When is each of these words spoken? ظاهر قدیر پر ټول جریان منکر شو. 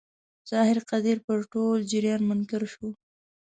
ظاهر 0.51 0.77
قدیر 0.89 1.17
پر 1.25 1.39
ټول 1.51 1.79
جریان 1.91 2.21
منکر 2.29 2.61
شو. 2.73 2.87